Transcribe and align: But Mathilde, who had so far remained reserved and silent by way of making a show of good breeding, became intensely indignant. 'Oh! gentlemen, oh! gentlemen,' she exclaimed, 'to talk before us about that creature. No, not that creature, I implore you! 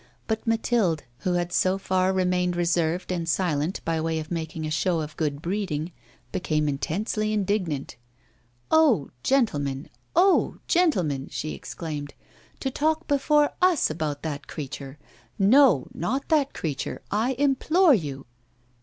But 0.25 0.47
Mathilde, 0.47 1.03
who 1.19 1.33
had 1.33 1.53
so 1.53 1.77
far 1.77 2.11
remained 2.11 2.55
reserved 2.55 3.11
and 3.11 3.29
silent 3.29 3.85
by 3.85 4.01
way 4.01 4.17
of 4.17 4.31
making 4.31 4.65
a 4.65 4.71
show 4.71 4.99
of 4.99 5.15
good 5.15 5.43
breeding, 5.43 5.91
became 6.31 6.67
intensely 6.67 7.31
indignant. 7.31 7.97
'Oh! 8.71 9.11
gentlemen, 9.21 9.91
oh! 10.15 10.57
gentlemen,' 10.67 11.27
she 11.29 11.53
exclaimed, 11.53 12.15
'to 12.59 12.71
talk 12.71 13.07
before 13.07 13.51
us 13.61 13.91
about 13.91 14.23
that 14.23 14.47
creature. 14.47 14.97
No, 15.37 15.85
not 15.93 16.29
that 16.29 16.55
creature, 16.55 17.03
I 17.11 17.33
implore 17.33 17.93
you! 17.93 18.25